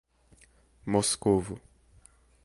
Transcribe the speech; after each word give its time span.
Moscovo 0.83 1.61